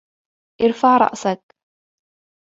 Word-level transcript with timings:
ارفع 0.61 0.97
رأسك. 0.97 1.41